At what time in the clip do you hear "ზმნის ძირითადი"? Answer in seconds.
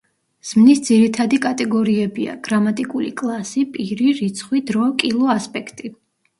0.51-1.39